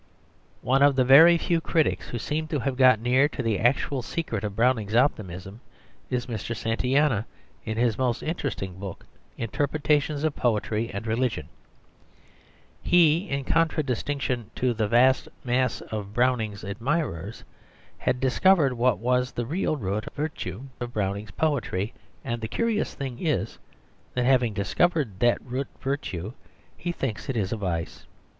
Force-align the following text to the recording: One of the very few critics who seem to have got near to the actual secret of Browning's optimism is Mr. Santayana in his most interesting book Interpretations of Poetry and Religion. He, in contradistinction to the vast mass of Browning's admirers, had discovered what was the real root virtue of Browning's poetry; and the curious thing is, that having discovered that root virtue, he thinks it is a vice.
One 0.63 0.81
of 0.81 0.95
the 0.95 1.05
very 1.05 1.37
few 1.37 1.61
critics 1.61 2.07
who 2.07 2.17
seem 2.17 2.47
to 2.47 2.57
have 2.61 2.75
got 2.75 2.99
near 2.99 3.29
to 3.29 3.43
the 3.43 3.59
actual 3.59 4.01
secret 4.01 4.43
of 4.43 4.55
Browning's 4.55 4.95
optimism 4.95 5.61
is 6.09 6.25
Mr. 6.25 6.55
Santayana 6.55 7.27
in 7.65 7.77
his 7.77 7.99
most 7.99 8.23
interesting 8.23 8.79
book 8.79 9.05
Interpretations 9.37 10.23
of 10.23 10.35
Poetry 10.35 10.89
and 10.91 11.05
Religion. 11.05 11.49
He, 12.81 13.29
in 13.29 13.43
contradistinction 13.43 14.49
to 14.55 14.73
the 14.73 14.87
vast 14.87 15.27
mass 15.43 15.81
of 15.81 16.15
Browning's 16.15 16.63
admirers, 16.63 17.43
had 17.99 18.19
discovered 18.19 18.73
what 18.73 18.97
was 18.97 19.31
the 19.31 19.45
real 19.45 19.75
root 19.75 20.07
virtue 20.15 20.63
of 20.79 20.93
Browning's 20.93 21.29
poetry; 21.29 21.93
and 22.25 22.41
the 22.41 22.47
curious 22.47 22.95
thing 22.95 23.19
is, 23.23 23.59
that 24.15 24.25
having 24.25 24.55
discovered 24.55 25.19
that 25.19 25.39
root 25.45 25.67
virtue, 25.79 26.33
he 26.75 26.91
thinks 26.91 27.29
it 27.29 27.37
is 27.37 27.51
a 27.53 27.57
vice. 27.57 28.07